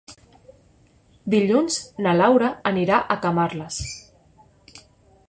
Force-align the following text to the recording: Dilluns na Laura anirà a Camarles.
Dilluns 1.33 1.77
na 2.05 2.15
Laura 2.21 2.49
anirà 2.71 2.99
a 3.01 3.19
Camarles. 3.27 3.81